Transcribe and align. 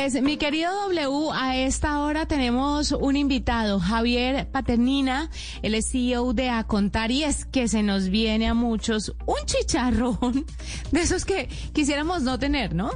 Pues 0.00 0.22
mi 0.22 0.38
querido 0.38 0.72
W, 0.88 1.28
a 1.34 1.58
esta 1.58 2.00
hora 2.00 2.24
tenemos 2.24 2.90
un 2.90 3.16
invitado, 3.16 3.78
Javier 3.78 4.48
Paternina, 4.50 5.30
el 5.60 5.74
es 5.74 5.90
CEO 5.90 6.32
de 6.32 6.48
Acontar 6.48 7.10
y 7.10 7.22
es 7.22 7.44
que 7.44 7.68
se 7.68 7.82
nos 7.82 8.08
viene 8.08 8.48
a 8.48 8.54
muchos 8.54 9.14
un 9.26 9.36
chicharrón 9.44 10.46
de 10.90 11.02
esos 11.02 11.26
que 11.26 11.50
quisiéramos 11.74 12.22
no 12.22 12.38
tener, 12.38 12.74
¿no? 12.74 12.92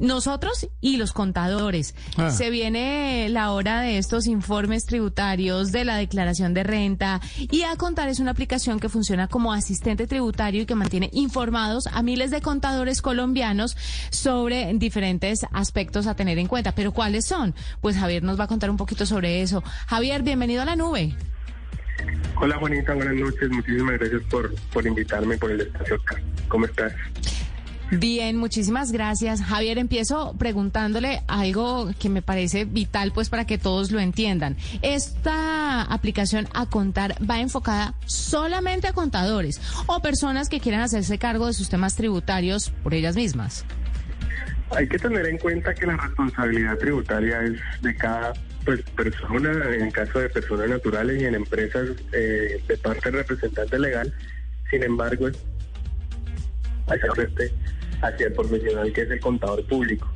Nosotros 0.00 0.66
y 0.80 0.96
los 0.96 1.12
contadores. 1.12 1.94
Ah. 2.16 2.32
Se 2.32 2.50
viene 2.50 3.28
la 3.28 3.52
hora 3.52 3.80
de 3.82 3.98
estos 3.98 4.26
informes 4.26 4.86
tributarios, 4.86 5.70
de 5.70 5.84
la 5.84 5.98
declaración 5.98 6.52
de 6.52 6.64
renta 6.64 7.20
y 7.38 7.62
Acontar 7.62 8.08
es 8.08 8.18
una 8.18 8.32
aplicación 8.32 8.80
que 8.80 8.88
funciona 8.88 9.28
como 9.28 9.52
asistente 9.52 10.08
tributario 10.08 10.62
y 10.62 10.66
que 10.66 10.74
mantiene 10.74 11.10
informados 11.12 11.86
a 11.86 12.02
miles 12.02 12.32
de 12.32 12.42
contadores 12.42 13.02
colombianos 13.02 13.76
sobre 14.10 14.74
diferentes 14.74 15.46
aspectos 15.52 16.08
a 16.08 16.16
tener 16.16 16.39
en 16.40 16.48
cuenta. 16.48 16.72
Pero 16.72 16.92
¿cuáles 16.92 17.26
son? 17.26 17.54
Pues 17.80 17.96
Javier 17.96 18.22
nos 18.22 18.38
va 18.38 18.44
a 18.44 18.48
contar 18.48 18.70
un 18.70 18.76
poquito 18.76 19.06
sobre 19.06 19.42
eso. 19.42 19.62
Javier, 19.86 20.22
bienvenido 20.22 20.62
a 20.62 20.64
la 20.64 20.76
nube. 20.76 21.14
Hola 22.40 22.56
Juanita, 22.56 22.94
buenas 22.94 23.14
noches. 23.14 23.50
Muchísimas 23.50 23.98
gracias 23.98 24.22
por, 24.30 24.54
por 24.72 24.86
invitarme 24.86 25.36
por 25.36 25.50
el 25.50 25.60
espacio 25.60 25.96
acá. 25.96 26.20
¿Cómo 26.48 26.64
estás? 26.64 26.92
Bien, 27.90 28.36
muchísimas 28.36 28.92
gracias. 28.92 29.42
Javier, 29.42 29.76
empiezo 29.76 30.34
preguntándole 30.38 31.22
algo 31.26 31.90
que 31.98 32.08
me 32.08 32.22
parece 32.22 32.64
vital 32.64 33.10
pues 33.12 33.28
para 33.28 33.46
que 33.46 33.58
todos 33.58 33.90
lo 33.90 33.98
entiendan. 33.98 34.56
Esta 34.80 35.82
aplicación 35.82 36.48
a 36.54 36.66
contar 36.66 37.16
va 37.28 37.40
enfocada 37.40 37.94
solamente 38.06 38.86
a 38.86 38.92
contadores 38.92 39.60
o 39.86 40.00
personas 40.00 40.48
que 40.48 40.60
quieran 40.60 40.82
hacerse 40.82 41.18
cargo 41.18 41.48
de 41.48 41.52
sus 41.52 41.68
temas 41.68 41.96
tributarios 41.96 42.70
por 42.84 42.94
ellas 42.94 43.16
mismas. 43.16 43.64
Hay 44.76 44.88
que 44.88 44.98
tener 44.98 45.26
en 45.26 45.38
cuenta 45.38 45.74
que 45.74 45.86
la 45.86 45.96
responsabilidad 45.96 46.78
tributaria 46.78 47.42
es 47.42 47.60
de 47.82 47.94
cada 47.96 48.32
pues, 48.64 48.82
persona, 48.96 49.50
en 49.74 49.90
caso 49.90 50.20
de 50.20 50.28
personas 50.28 50.68
naturales 50.68 51.20
y 51.20 51.24
en 51.24 51.34
empresas 51.34 51.88
eh, 52.12 52.62
de 52.66 52.76
parte 52.76 53.10
del 53.10 53.20
representante 53.20 53.78
legal. 53.78 54.12
Sin 54.70 54.82
embargo, 54.84 55.28
es 55.28 55.38
hacia, 56.86 57.28
hacia 58.02 58.26
el 58.26 58.32
profesional 58.32 58.92
que 58.92 59.02
es 59.02 59.10
el 59.10 59.20
contador 59.20 59.66
público. 59.66 60.08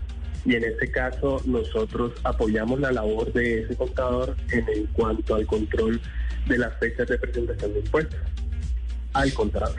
Y 0.45 0.55
en 0.55 0.65
este 0.65 0.91
caso 0.91 1.41
nosotros 1.47 2.13
apoyamos 2.23 2.79
la 2.79 2.93
labor 2.93 3.33
de 3.33 3.63
ese 3.63 3.77
contador 3.77 4.37
en 4.51 4.69
el 4.69 4.89
cuanto 4.91 5.35
al 5.35 5.47
control 5.47 6.01
de 6.47 6.59
las 6.59 6.79
fechas 6.79 7.09
de 7.09 7.19
presentación 7.19 7.73
de 7.73 7.81
impuestos 7.81 8.21
al 9.15 9.33
contador. 9.33 9.77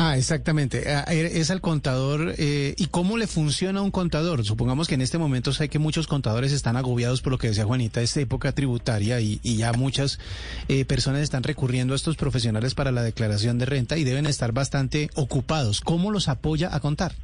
Ah, 0.00 0.16
exactamente. 0.16 0.84
Ah, 0.92 1.04
Es 1.12 1.50
al 1.50 1.60
contador. 1.60 2.32
eh, 2.38 2.72
¿Y 2.76 2.86
cómo 2.86 3.18
le 3.18 3.26
funciona 3.26 3.80
a 3.80 3.82
un 3.82 3.90
contador? 3.90 4.44
Supongamos 4.44 4.86
que 4.86 4.94
en 4.94 5.00
este 5.00 5.18
momento 5.18 5.52
sé 5.52 5.68
que 5.68 5.80
muchos 5.80 6.06
contadores 6.06 6.52
están 6.52 6.76
agobiados 6.76 7.20
por 7.20 7.32
lo 7.32 7.38
que 7.38 7.48
decía 7.48 7.64
Juanita, 7.64 8.00
esta 8.00 8.20
época 8.20 8.52
tributaria 8.52 9.20
y, 9.20 9.40
ya 9.42 9.72
muchas 9.72 10.20
eh, 10.68 10.84
personas 10.84 11.22
están 11.22 11.42
recurriendo 11.42 11.94
a 11.94 11.96
estos 11.96 12.16
profesionales 12.16 12.76
para 12.76 12.92
la 12.92 13.02
declaración 13.02 13.58
de 13.58 13.66
renta 13.66 13.96
y 13.96 14.04
deben 14.04 14.26
estar 14.26 14.52
bastante 14.52 15.10
ocupados. 15.16 15.80
¿Cómo 15.80 16.12
los 16.12 16.28
apoya 16.28 16.72
a 16.72 16.78
contar? 16.78 17.14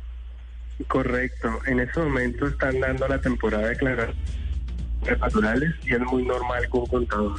Correcto. 0.88 1.61
En 1.66 1.78
ese 1.78 2.00
momento 2.00 2.48
están 2.48 2.81
dando 2.81 3.06
la 3.06 3.20
temporada 3.20 3.62
de 3.62 3.69
declaraciones 3.69 4.16
naturales 5.20 5.75
y 5.84 5.94
es 5.94 6.00
muy 6.00 6.25
normal 6.25 6.64
que 6.64 6.77
un 6.77 6.86
contador 6.86 7.36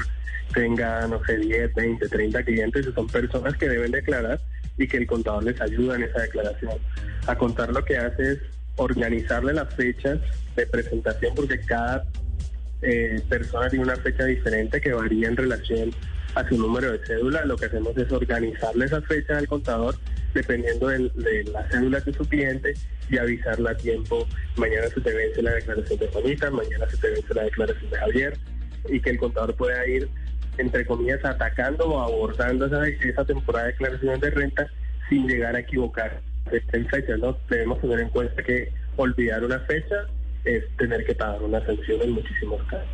tenga, 0.53 1.05
no 1.09 1.21
sé, 1.25 1.35
10, 1.35 1.73
20, 1.75 2.07
30 2.07 2.43
clientes 2.43 2.85
son 2.95 3.07
personas 3.07 3.57
que 3.57 3.67
deben 3.67 3.91
declarar 3.91 4.39
y 4.77 4.87
que 4.87 4.97
el 4.97 5.07
contador 5.07 5.43
les 5.43 5.59
ayuda 5.61 5.95
en 5.95 6.03
esa 6.03 6.21
declaración. 6.21 6.73
A 7.27 7.37
contar 7.37 7.71
lo 7.71 7.83
que 7.83 7.97
hace 7.97 8.33
es 8.33 8.39
organizarle 8.77 9.53
las 9.53 9.73
fechas 9.73 10.19
de 10.55 10.67
presentación 10.67 11.33
porque 11.35 11.59
cada 11.61 12.05
eh, 12.81 13.21
persona 13.29 13.69
tiene 13.69 13.85
una 13.85 13.95
fecha 13.95 14.25
diferente 14.25 14.81
que 14.81 14.93
varía 14.93 15.27
en 15.27 15.37
relación 15.37 15.91
a 16.35 16.47
su 16.47 16.57
número 16.57 16.91
de 16.91 17.05
cédula. 17.05 17.45
Lo 17.45 17.55
que 17.55 17.65
hacemos 17.65 17.97
es 17.97 18.11
organizarle 18.11 18.85
esa 18.85 19.01
fecha 19.01 19.37
al 19.37 19.47
contador 19.47 19.95
dependiendo 20.33 20.87
de, 20.89 21.43
la 21.51 21.67
cédula 21.69 21.99
de 22.01 22.13
su 22.13 22.25
cliente 22.25 22.73
y 23.09 23.17
avisarla 23.17 23.71
a 23.71 23.77
tiempo. 23.77 24.27
Mañana 24.57 24.87
se 24.93 25.01
te 25.01 25.13
vence 25.13 25.41
la 25.41 25.53
declaración 25.53 25.99
de 25.99 26.07
Juanita, 26.07 26.51
mañana 26.51 26.89
se 26.89 26.97
te 26.97 27.09
vence 27.09 27.33
la 27.33 27.43
declaración 27.43 27.89
de 27.89 27.97
Javier 27.97 28.37
y 28.89 28.99
que 28.99 29.11
el 29.11 29.17
contador 29.17 29.55
pueda 29.55 29.87
ir, 29.87 30.09
entre 30.57 30.85
comillas, 30.85 31.23
atacando 31.23 31.85
o 31.85 32.01
abordando 32.01 32.65
esa, 32.65 32.87
esa 32.87 33.25
temporada 33.25 33.65
de 33.65 33.71
declaraciones 33.73 34.21
de 34.21 34.29
renta 34.31 34.67
sin 35.09 35.27
llegar 35.27 35.55
a 35.55 35.59
equivocar 35.59 36.21
en 36.51 36.87
fechas. 36.87 37.19
¿no? 37.19 37.37
Debemos 37.49 37.81
tener 37.81 37.99
en 37.99 38.09
cuenta 38.09 38.43
que 38.43 38.71
olvidar 38.97 39.43
una 39.43 39.59
fecha 39.61 40.07
es 40.45 40.63
tener 40.77 41.05
que 41.05 41.15
pagar 41.15 41.41
una 41.41 41.63
sanción 41.65 42.01
en 42.01 42.11
muchísimos 42.11 42.61
casos. 42.63 42.87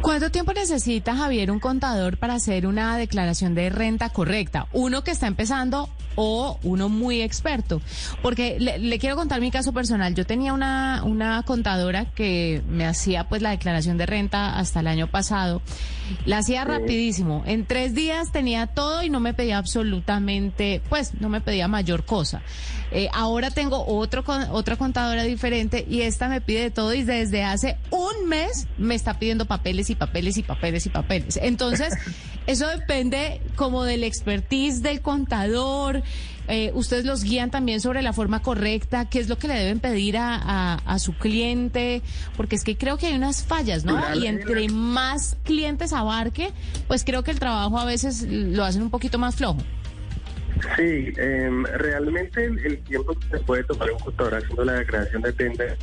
¿Cuánto 0.00 0.30
tiempo 0.30 0.52
necesita 0.52 1.16
Javier 1.16 1.50
un 1.50 1.60
contador 1.60 2.16
para 2.18 2.34
hacer 2.34 2.66
una 2.66 2.96
declaración 2.96 3.54
de 3.54 3.70
renta 3.70 4.10
correcta? 4.10 4.68
Uno 4.72 5.02
que 5.02 5.10
está 5.10 5.26
empezando 5.26 5.88
o 6.14 6.58
uno 6.62 6.88
muy 6.88 7.22
experto. 7.22 7.80
Porque 8.22 8.56
le, 8.58 8.78
le 8.78 8.98
quiero 8.98 9.16
contar 9.16 9.40
mi 9.40 9.50
caso 9.50 9.72
personal. 9.72 10.14
Yo 10.14 10.26
tenía 10.26 10.52
una, 10.52 11.02
una 11.04 11.42
contadora 11.44 12.06
que 12.06 12.62
me 12.68 12.86
hacía 12.86 13.28
pues 13.28 13.42
la 13.42 13.50
declaración 13.50 13.98
de 13.98 14.06
renta 14.06 14.58
hasta 14.58 14.80
el 14.80 14.88
año 14.88 15.06
pasado. 15.06 15.62
La 16.24 16.38
hacía 16.38 16.64
rapidísimo. 16.64 17.42
En 17.46 17.66
tres 17.66 17.94
días 17.94 18.32
tenía 18.32 18.66
todo 18.66 19.02
y 19.02 19.10
no 19.10 19.20
me 19.20 19.34
pedía 19.34 19.58
absolutamente, 19.58 20.80
pues 20.88 21.14
no 21.20 21.28
me 21.28 21.40
pedía 21.40 21.68
mayor 21.68 22.04
cosa. 22.04 22.42
Eh, 22.90 23.08
ahora 23.12 23.50
tengo 23.50 23.84
otro 23.86 24.24
con- 24.24 24.44
otra 24.50 24.76
contadora 24.76 25.22
diferente 25.24 25.84
y 25.88 26.00
esta 26.02 26.28
me 26.28 26.40
pide 26.40 26.60
de 26.62 26.70
todo 26.70 26.94
y 26.94 27.02
desde 27.02 27.42
hace 27.44 27.76
un 27.90 28.28
mes 28.28 28.66
me 28.78 28.94
está 28.94 29.18
pidiendo 29.18 29.44
papeles 29.44 29.90
y 29.90 29.94
papeles 29.94 30.38
y 30.38 30.42
papeles 30.42 30.86
y 30.86 30.88
papeles. 30.88 31.38
Entonces, 31.42 31.92
eso 32.46 32.66
depende 32.68 33.42
como 33.56 33.84
del 33.84 34.04
expertise 34.04 34.80
del 34.82 35.00
contador. 35.02 36.02
Eh, 36.50 36.70
ustedes 36.74 37.04
los 37.04 37.24
guían 37.24 37.50
también 37.50 37.82
sobre 37.82 38.00
la 38.00 38.14
forma 38.14 38.40
correcta, 38.40 39.04
qué 39.04 39.20
es 39.20 39.28
lo 39.28 39.36
que 39.36 39.48
le 39.48 39.54
deben 39.54 39.80
pedir 39.80 40.16
a, 40.16 40.34
a- 40.36 40.74
a 40.86 40.98
su 40.98 41.12
cliente, 41.12 42.00
porque 42.38 42.56
es 42.56 42.64
que 42.64 42.78
creo 42.78 42.96
que 42.96 43.08
hay 43.08 43.14
unas 43.16 43.44
fallas, 43.44 43.84
¿no? 43.84 43.98
Y 44.16 44.26
entre 44.28 44.66
más 44.70 45.36
clientes 45.44 45.92
abarque, 45.92 46.52
pues 46.86 47.04
creo 47.04 47.22
que 47.22 47.32
el 47.32 47.38
trabajo 47.38 47.78
a 47.78 47.84
veces 47.84 48.22
lo 48.26 48.64
hacen 48.64 48.80
un 48.80 48.88
poquito 48.88 49.18
más 49.18 49.36
flojo. 49.36 49.58
Sí, 50.76 51.12
em, 51.16 51.64
realmente 51.64 52.44
el, 52.44 52.78
tiempo 52.84 53.14
que 53.18 53.28
se 53.28 53.38
puede 53.44 53.64
tomar 53.64 53.90
un 53.90 53.98
contador 53.98 54.36
haciendo 54.36 54.64
la 54.64 54.72
declaración 54.74 55.22
depende 55.22 55.76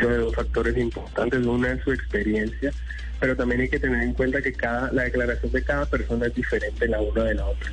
de 0.00 0.16
dos 0.16 0.34
factores 0.34 0.76
importantes. 0.76 1.44
Una 1.46 1.72
es 1.72 1.82
su 1.82 1.92
experiencia, 1.92 2.72
pero 3.20 3.36
también 3.36 3.62
hay 3.62 3.68
que 3.68 3.78
tener 3.78 4.02
en 4.02 4.14
cuenta 4.14 4.40
que 4.40 4.52
cada 4.52 4.92
la 4.92 5.04
declaración 5.04 5.52
de 5.52 5.62
cada 5.62 5.86
persona 5.86 6.26
es 6.26 6.34
diferente 6.34 6.88
la 6.88 7.00
una 7.00 7.24
de 7.24 7.34
la 7.34 7.46
otra. 7.46 7.70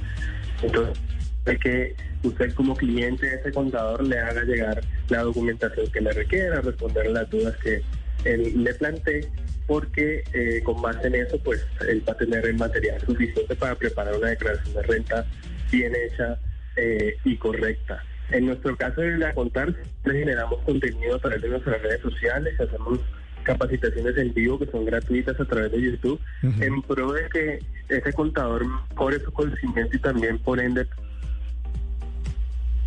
Entonces, 0.62 1.00
hay 1.46 1.58
que 1.58 1.96
usted 2.24 2.54
como 2.54 2.76
cliente 2.76 3.26
de 3.26 3.36
ese 3.36 3.52
contador 3.52 4.04
le 4.06 4.20
haga 4.20 4.44
llegar 4.44 4.82
la 5.10 5.22
documentación 5.22 5.92
que 5.92 6.02
le 6.02 6.12
requiera, 6.12 6.62
responder 6.62 7.10
las 7.10 7.30
dudas 7.30 7.56
que 7.58 7.82
él 8.26 8.64
le 8.64 8.74
plantee, 8.76 9.28
porque 9.68 10.24
eh, 10.34 10.62
con 10.64 10.82
base 10.82 11.08
en 11.08 11.16
eso, 11.16 11.40
pues 11.44 11.66
él 11.88 12.04
va 12.08 12.14
a 12.14 12.18
tener 12.18 12.46
el 12.46 12.56
material 12.56 13.02
suficiente 13.02 13.56
para 13.56 13.76
preparar 13.76 14.16
una 14.16 14.30
declaración 14.30 14.74
de 14.76 14.82
renta 14.84 15.26
bien 15.72 15.94
hecha 15.96 16.38
eh, 16.76 17.16
y 17.24 17.38
correcta. 17.38 18.04
En 18.32 18.46
nuestro 18.46 18.76
caso 18.78 19.02
de 19.02 19.18
la 19.18 19.34
contar, 19.34 19.74
le 20.06 20.14
generamos 20.14 20.62
contenido 20.64 21.16
a 21.16 21.20
través 21.20 21.42
de 21.42 21.50
nuestras 21.50 21.82
redes 21.82 22.02
sociales, 22.02 22.60
hacemos 22.60 23.00
capacitaciones 23.44 24.16
en 24.18 24.34
vivo 24.34 24.60
que 24.60 24.68
son 24.68 24.86
gratuitas 24.86 25.40
a 25.40 25.46
través 25.46 25.72
de 25.72 25.82
YouTube, 25.82 26.20
en 26.44 26.82
pro 26.84 27.12
de 27.12 27.28
que 27.30 27.60
ese 27.90 28.14
contador 28.14 28.66
mejore 28.66 29.20
su 29.20 29.32
conocimiento 29.32 29.98
y 29.98 30.00
también 30.00 30.38
por 30.40 30.60
ende 30.60 30.86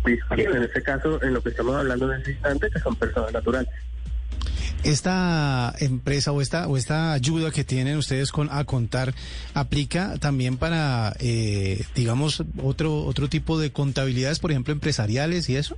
en 0.07 0.63
este 0.63 0.81
caso, 0.83 1.21
en 1.23 1.33
lo 1.33 1.41
que 1.41 1.49
estamos 1.49 1.75
hablando 1.75 2.11
en 2.11 2.19
este 2.19 2.31
instante, 2.31 2.69
que 2.69 2.79
son 2.79 2.95
personas 2.95 3.33
naturales. 3.33 3.69
Esta 4.85 5.73
empresa 5.79 6.31
o 6.31 6.41
esta 6.41 6.67
o 6.67 6.77
esta 6.77 7.13
ayuda 7.13 7.49
que 7.49 7.63
tienen 7.63 7.97
ustedes 7.97 8.31
con 8.31 8.49
a 8.51 8.65
contar 8.65 9.15
aplica 9.55 10.13
también 10.19 10.57
para 10.57 11.15
eh, 11.19 11.83
digamos 11.95 12.43
otro 12.61 12.97
otro 12.97 13.27
tipo 13.27 13.57
de 13.57 13.71
contabilidades, 13.71 14.37
por 14.37 14.51
ejemplo, 14.51 14.73
empresariales 14.73 15.49
y 15.49 15.57
eso. 15.57 15.75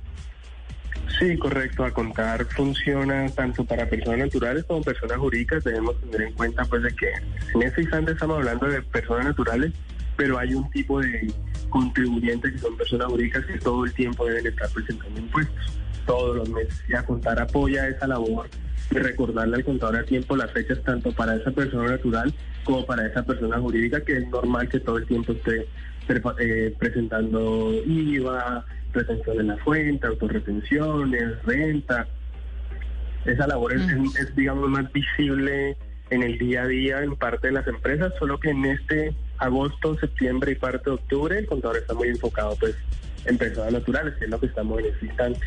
Sí, 1.18 1.38
correcto. 1.38 1.86
A 1.86 1.90
contar 1.90 2.44
funciona 2.54 3.30
tanto 3.30 3.64
para 3.64 3.88
personas 3.88 4.18
naturales 4.18 4.64
como 4.64 4.82
personas 4.82 5.16
jurídicas. 5.16 5.64
Debemos 5.64 5.98
tener 6.02 6.28
en 6.28 6.34
cuenta 6.34 6.66
pues 6.66 6.82
de 6.82 6.94
que 6.94 7.10
en 7.54 7.62
este 7.62 7.80
instante 7.80 8.12
estamos 8.12 8.36
hablando 8.36 8.66
de 8.66 8.82
personas 8.82 9.24
naturales, 9.24 9.72
pero 10.18 10.38
hay 10.38 10.52
un 10.52 10.68
tipo 10.70 11.00
de 11.00 11.32
contribuyentes 11.70 12.52
que 12.52 12.58
son 12.58 12.76
personas 12.76 13.08
jurídicas 13.08 13.46
que 13.46 13.58
todo 13.58 13.86
el 13.86 13.92
tiempo 13.94 14.26
deben 14.26 14.48
estar 14.48 14.68
presentando 14.68 15.18
impuestos, 15.18 15.78
todos 16.06 16.36
los 16.36 16.48
meses. 16.50 16.78
Y 16.90 16.94
a 16.94 17.02
contar 17.02 17.40
apoya 17.40 17.88
esa 17.88 18.06
labor 18.06 18.50
recordarle 18.90 19.56
al 19.56 19.64
contador 19.64 19.96
a 19.96 20.04
tiempo 20.04 20.36
las 20.36 20.50
fechas 20.52 20.82
tanto 20.82 21.12
para 21.12 21.36
esa 21.36 21.50
persona 21.50 21.90
natural 21.90 22.32
como 22.64 22.86
para 22.86 23.06
esa 23.06 23.22
persona 23.22 23.58
jurídica, 23.58 24.00
que 24.00 24.16
es 24.18 24.28
normal 24.28 24.68
que 24.68 24.80
todo 24.80 24.98
el 24.98 25.06
tiempo 25.06 25.32
esté 25.32 25.66
eh, 26.40 26.74
presentando 26.78 27.72
IVA, 27.86 28.64
retención 28.92 29.40
en 29.40 29.46
la 29.48 29.56
fuente, 29.58 30.06
autorretenciones, 30.06 31.42
renta. 31.44 32.06
esa 33.26 33.46
labor 33.46 33.74
es, 33.74 33.82
es, 34.18 34.34
digamos, 34.34 34.68
más 34.70 34.90
visible 34.92 35.76
en 36.10 36.22
el 36.22 36.38
día 36.38 36.62
a 36.62 36.66
día 36.66 37.02
en 37.02 37.14
parte 37.16 37.48
de 37.48 37.52
las 37.52 37.66
empresas, 37.66 38.12
solo 38.18 38.40
que 38.40 38.50
en 38.50 38.64
este 38.64 39.14
agosto, 39.38 39.98
septiembre 39.98 40.52
y 40.52 40.54
parte 40.54 40.90
de 40.90 40.96
octubre 40.96 41.38
el 41.38 41.46
contador 41.46 41.76
está 41.76 41.94
muy 41.94 42.08
enfocado 42.08 42.56
pues 42.58 42.74
en 43.26 43.36
personas 43.36 43.72
naturales, 43.72 44.14
que 44.14 44.24
es 44.24 44.30
lo 44.30 44.40
que 44.40 44.46
estamos 44.46 44.80
en 44.80 44.86
este 44.86 45.06
instante. 45.06 45.46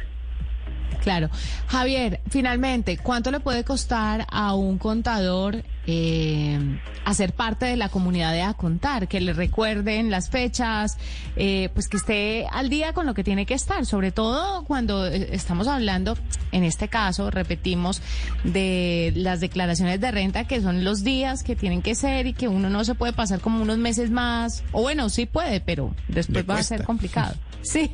Claro. 1.02 1.30
Javier, 1.68 2.22
finalmente, 2.30 2.98
¿cuánto 2.98 3.32
le 3.32 3.40
puede 3.40 3.64
costar 3.64 4.28
a 4.30 4.54
un 4.54 4.78
contador 4.78 5.64
eh, 5.88 6.60
hacer 7.06 7.34
parte 7.34 7.66
de 7.66 7.76
la 7.76 7.90
comunidad 7.90 8.32
de 8.34 8.44
Acontar? 8.44 9.08
Que 9.08 9.20
le 9.20 9.34
recuerden 9.34 10.12
las 10.12 10.30
fechas, 10.30 10.98
eh, 11.36 11.70
pues 11.74 11.88
que 11.88 11.98
esté 11.98 12.48
al 12.52 12.70
día 12.70 12.94
con 12.94 13.08
lo 13.08 13.16
que 13.16 13.24
tiene 13.24 13.48
que 13.48 13.56
estar, 13.56 13.86
sobre 13.86 14.12
todo 14.12 14.64
cuando 14.66 15.08
eh, 15.08 15.30
estamos 15.32 15.68
hablando, 15.68 16.18
en 16.52 16.64
este 16.64 16.88
caso, 16.88 17.32
repetimos, 17.32 18.02
de 18.44 19.12
las 19.16 19.40
declaraciones 19.40 20.00
de 20.00 20.12
renta, 20.12 20.46
que 20.46 20.62
son 20.62 20.84
los 20.84 21.04
días 21.04 21.42
que 21.42 21.56
tienen 21.56 21.82
que 21.82 21.96
ser 21.96 22.28
y 22.28 22.34
que 22.34 22.48
uno 22.48 22.70
no 22.70 22.84
se 22.84 22.94
puede 22.94 23.14
pasar 23.14 23.40
como 23.40 23.64
unos 23.64 23.80
meses 23.80 24.12
más, 24.12 24.64
o 24.72 24.82
bueno, 24.84 25.10
sí 25.10 25.26
puede, 25.26 25.62
pero 25.62 25.96
después 26.08 26.48
va 26.48 26.60
a 26.60 26.64
ser 26.64 26.84
complicado. 26.84 27.34
Sí. 27.64 27.92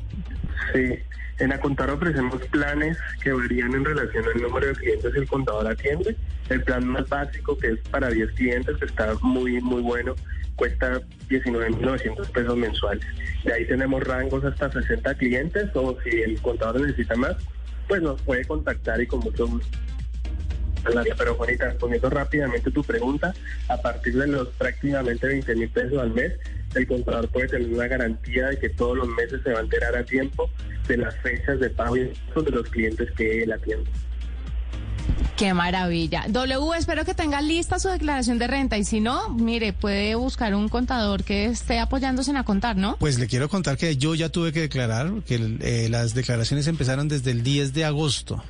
Sí. 0.73 0.81
En 1.39 1.51
Acontar 1.51 1.89
ofrecemos 1.91 2.41
planes 2.47 2.97
que 3.21 3.31
varían 3.31 3.73
en 3.73 3.85
relación 3.85 4.25
al 4.33 4.41
número 4.41 4.67
de 4.67 4.73
clientes 4.73 5.13
que 5.13 5.19
el 5.19 5.27
contador 5.27 5.67
atiende. 5.67 6.15
El 6.49 6.63
plan 6.63 6.87
más 6.87 7.07
básico, 7.09 7.57
que 7.57 7.67
es 7.67 7.79
para 7.89 8.09
10 8.09 8.31
clientes, 8.31 8.81
está 8.81 9.13
muy, 9.21 9.61
muy 9.61 9.81
bueno, 9.81 10.15
cuesta 10.55 10.99
19.900 11.29 12.31
pesos 12.31 12.57
mensuales. 12.57 13.05
De 13.43 13.53
ahí 13.53 13.65
tenemos 13.65 14.03
rangos 14.03 14.43
hasta 14.45 14.71
60 14.71 15.13
clientes 15.15 15.69
o 15.75 15.97
si 16.03 16.21
el 16.21 16.41
contador 16.41 16.81
necesita 16.81 17.15
más, 17.15 17.35
pues 17.87 18.01
nos 18.01 18.21
puede 18.21 18.43
contactar 18.45 18.99
y 18.99 19.07
con 19.07 19.19
mucho 19.19 19.47
gusto 19.47 19.77
pero 21.17 21.35
Juanita, 21.35 21.65
respondiendo 21.65 22.09
rápidamente 22.09 22.71
tu 22.71 22.83
pregunta, 22.83 23.33
a 23.67 23.77
partir 23.77 24.17
de 24.17 24.27
los 24.27 24.47
prácticamente 24.49 25.27
20 25.27 25.55
mil 25.55 25.69
pesos 25.69 25.99
al 25.99 26.11
mes, 26.11 26.33
el 26.75 26.87
contador 26.87 27.27
puede 27.29 27.47
tener 27.47 27.73
una 27.73 27.87
garantía 27.87 28.47
de 28.47 28.59
que 28.59 28.69
todos 28.69 28.97
los 28.97 29.07
meses 29.09 29.41
se 29.43 29.51
va 29.51 29.59
a 29.59 29.63
enterar 29.63 29.95
a 29.95 30.03
tiempo 30.03 30.49
de 30.87 30.97
las 30.97 31.15
fechas 31.17 31.59
de 31.59 31.69
pago 31.69 31.97
y 31.97 32.01
de 32.01 32.51
los 32.51 32.67
clientes 32.69 33.09
que 33.17 33.43
él 33.43 33.51
atiende. 33.51 33.89
Qué 35.35 35.53
maravilla. 35.53 36.25
W, 36.29 36.77
espero 36.77 37.05
que 37.05 37.13
tenga 37.13 37.41
lista 37.41 37.77
su 37.77 37.89
declaración 37.89 38.39
de 38.39 38.47
renta 38.47 38.77
y 38.77 38.83
si 38.83 38.99
no, 38.99 39.29
mire, 39.29 39.71
puede 39.71 40.15
buscar 40.15 40.55
un 40.55 40.67
contador 40.67 41.23
que 41.23 41.45
esté 41.45 41.77
apoyándose 41.77 42.31
en 42.31 42.37
a 42.37 42.43
contar, 42.43 42.75
¿no? 42.75 42.97
Pues 42.97 43.19
le 43.19 43.27
quiero 43.27 43.47
contar 43.47 43.77
que 43.77 43.97
yo 43.97 44.15
ya 44.15 44.29
tuve 44.29 44.51
que 44.51 44.61
declarar, 44.61 45.11
que 45.27 45.57
eh, 45.61 45.89
las 45.89 46.15
declaraciones 46.15 46.65
empezaron 46.65 47.07
desde 47.07 47.31
el 47.31 47.43
10 47.43 47.73
de 47.73 47.85
agosto. 47.85 48.43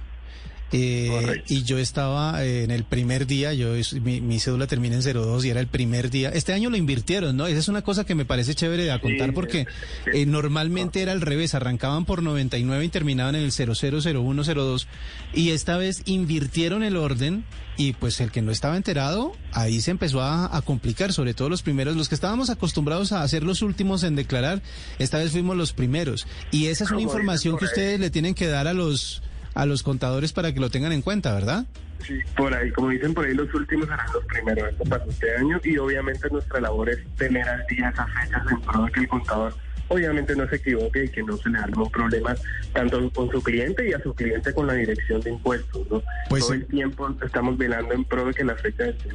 Eh, 0.72 1.44
y 1.48 1.64
yo 1.64 1.78
estaba 1.78 2.44
eh, 2.44 2.64
en 2.64 2.72
el 2.72 2.84
primer 2.84 3.26
día, 3.26 3.54
yo 3.54 3.74
mi, 4.02 4.40
cédula 4.40 4.68
termina 4.68 4.96
en 4.96 5.02
02 5.02 5.46
y 5.46 5.50
era 5.50 5.60
el 5.60 5.68
primer 5.68 6.10
día. 6.10 6.30
Este 6.30 6.54
año 6.54 6.70
lo 6.70 6.78
invirtieron, 6.78 7.38
¿no? 7.38 7.48
Esa 7.48 7.60
es 7.60 7.68
una 7.70 7.84
cosa 7.84 8.06
que 8.06 8.16
me 8.16 8.26
parece 8.26 8.54
chévere 8.54 8.84
de 8.84 9.00
contar 9.00 9.34
porque 9.34 9.66
eh, 10.14 10.26
normalmente 10.26 11.02
era 11.02 11.14
al 11.14 11.22
revés, 11.22 11.56
arrancaban 11.56 12.06
por 12.06 12.22
99 12.22 12.84
y 12.84 12.90
terminaban 12.90 13.36
en 13.36 13.44
el 13.44 13.52
000102 13.52 14.88
y 15.34 15.52
esta 15.52 15.78
vez 15.78 16.02
invirtieron 16.06 16.84
el 16.84 16.98
orden 16.98 17.46
y 17.78 17.94
pues 17.94 18.20
el 18.20 18.32
que 18.32 18.42
no 18.42 18.52
estaba 18.52 18.76
enterado, 18.76 19.34
ahí 19.54 19.82
se 19.82 19.92
empezó 19.92 20.22
a, 20.22 20.56
a 20.56 20.62
complicar, 20.64 21.14
sobre 21.14 21.34
todo 21.34 21.48
los 21.48 21.62
primeros, 21.62 21.96
los 21.96 22.10
que 22.10 22.16
estábamos 22.16 22.50
acostumbrados 22.50 23.12
a 23.12 23.28
ser 23.28 23.44
los 23.44 23.62
últimos 23.62 24.04
en 24.04 24.16
declarar, 24.16 24.62
esta 25.00 25.20
vez 25.20 25.32
fuimos 25.32 25.56
los 25.56 25.74
primeros. 25.74 26.28
Y 26.52 26.68
esa 26.68 26.84
es 26.84 26.92
una 26.92 27.02
información 27.02 27.58
que 27.58 27.66
ustedes 27.66 28.00
le 28.00 28.10
tienen 28.10 28.34
que 28.34 28.48
dar 28.48 28.68
a 28.68 28.74
los 28.74 29.22
a 29.58 29.66
los 29.66 29.82
contadores 29.82 30.34
para 30.34 30.54
que 30.54 30.60
lo 30.60 30.70
tengan 30.70 30.92
en 30.92 31.02
cuenta, 31.02 31.34
¿verdad? 31.34 31.66
Sí, 32.06 32.14
por 32.36 32.54
ahí, 32.54 32.72
como 32.72 32.90
dicen 32.90 33.14
por 33.14 33.26
ahí, 33.26 33.34
los 33.34 33.52
últimos 33.56 33.88
serán 33.88 34.06
los 34.14 34.24
primeros. 34.26 34.70
Esto 34.70 35.04
este 35.10 35.36
año 35.36 35.60
y 35.64 35.78
obviamente 35.80 36.30
nuestra 36.30 36.62
labor 36.62 36.90
es 36.90 37.00
tener 37.16 37.50
al 37.50 37.66
día 37.68 37.90
esas 37.90 38.08
fechas 38.14 38.44
en 38.52 38.62
pro 38.62 38.84
de 38.84 38.92
que 38.92 39.00
el 39.00 39.08
contador 39.08 39.56
obviamente 39.88 40.36
no 40.36 40.48
se 40.50 40.58
equivoque 40.58 41.06
y 41.06 41.10
que 41.10 41.24
no 41.24 41.38
se 41.38 41.50
le 41.50 41.58
haga 41.58 41.82
un 41.82 41.90
problema 41.90 42.36
tanto 42.74 43.10
con 43.12 43.30
su 43.32 43.42
cliente 43.42 43.88
y 43.88 43.94
a 43.94 44.02
su 44.02 44.14
cliente 44.14 44.54
con 44.54 44.68
la 44.68 44.74
dirección 44.74 45.22
de 45.22 45.32
impuestos. 45.32 45.88
¿no? 45.90 46.02
Pues, 46.30 46.44
Todo 46.44 46.54
el 46.54 46.66
tiempo 46.66 47.16
estamos 47.24 47.58
velando 47.58 47.94
en 47.94 48.04
pro 48.04 48.26
de 48.26 48.34
que 48.34 48.44
las 48.44 48.62
fechas 48.62 48.90
estén 48.90 49.12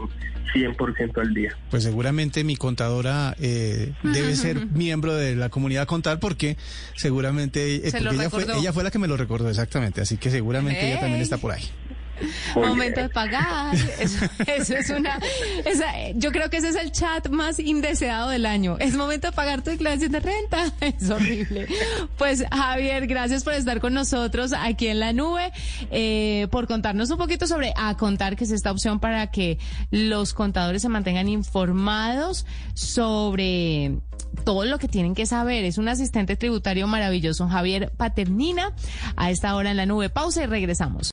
100% 0.54 1.18
al 1.18 1.34
día. 1.34 1.56
Pues 1.70 1.82
seguramente 1.82 2.44
mi 2.44 2.56
contadora 2.56 3.34
eh, 3.40 3.92
debe 4.02 4.36
ser 4.36 4.66
miembro 4.66 5.14
de 5.14 5.34
la 5.34 5.48
comunidad 5.48 5.86
contar 5.86 6.20
porque 6.20 6.56
seguramente 6.96 7.76
eh, 7.76 7.92
ella, 7.92 8.30
fue, 8.30 8.44
ella 8.58 8.72
fue 8.72 8.84
la 8.84 8.90
que 8.90 8.98
me 8.98 9.08
lo 9.08 9.16
recordó 9.16 9.48
exactamente, 9.48 10.00
así 10.00 10.16
que 10.16 10.30
seguramente 10.30 10.86
ella 10.86 11.00
también 11.00 11.22
está 11.22 11.38
por 11.38 11.52
ahí. 11.52 11.62
Momento 12.54 13.00
de 13.00 13.08
pagar. 13.08 13.74
Eso, 14.46 14.74
es 14.74 14.90
una. 14.90 15.18
yo 16.14 16.30
creo 16.32 16.50
que 16.50 16.58
ese 16.58 16.68
es 16.70 16.76
el 16.76 16.92
chat 16.92 17.28
más 17.28 17.58
indeseado 17.58 18.30
del 18.30 18.46
año. 18.46 18.76
Es 18.78 18.94
momento 18.94 19.28
de 19.28 19.32
pagar 19.32 19.62
tu 19.62 19.70
declaración 19.70 20.12
de 20.12 20.20
renta. 20.20 20.72
Es 20.80 21.10
horrible. 21.10 21.66
Pues 22.18 22.44
Javier, 22.50 23.06
gracias 23.06 23.44
por 23.44 23.54
estar 23.54 23.80
con 23.80 23.94
nosotros 23.94 24.52
aquí 24.52 24.88
en 24.88 25.00
la 25.00 25.12
nube, 25.12 25.52
eh, 25.90 26.48
por 26.50 26.66
contarnos 26.66 27.10
un 27.10 27.18
poquito 27.18 27.46
sobre 27.46 27.72
a 27.76 27.96
contar, 27.96 28.36
que 28.36 28.44
es 28.44 28.50
esta 28.50 28.70
opción 28.70 29.00
para 29.00 29.28
que 29.28 29.58
los 29.90 30.34
contadores 30.34 30.82
se 30.82 30.88
mantengan 30.88 31.28
informados 31.28 32.46
sobre 32.74 33.92
todo 34.44 34.64
lo 34.64 34.78
que 34.78 34.88
tienen 34.88 35.14
que 35.14 35.26
saber. 35.26 35.64
Es 35.64 35.78
un 35.78 35.88
asistente 35.88 36.36
tributario 36.36 36.86
maravilloso, 36.86 37.48
Javier 37.48 37.92
Paternina, 37.96 38.72
a 39.16 39.30
esta 39.30 39.54
hora 39.54 39.70
en 39.70 39.76
la 39.76 39.86
nube. 39.86 40.10
Pausa 40.10 40.42
y 40.42 40.46
regresamos. 40.46 41.10